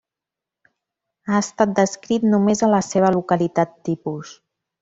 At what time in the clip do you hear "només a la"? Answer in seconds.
2.31-2.83